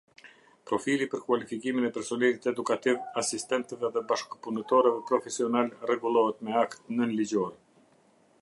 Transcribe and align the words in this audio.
Profili 0.69 1.07
për 1.09 1.19
kualifikimin 1.25 1.89
e 1.89 1.91
personelit 1.97 2.47
edukativ, 2.53 2.97
asistentëve 3.23 3.93
dhe 3.99 4.05
bashkëpunëtorëve 4.13 5.05
profesional 5.13 5.73
rregullohet 5.87 6.45
me 6.49 6.61
akt 6.67 6.85
nënligjor. 7.03 7.55